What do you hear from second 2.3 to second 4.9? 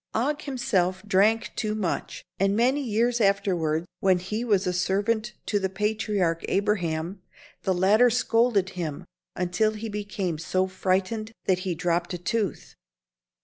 and many years afterward, when he was a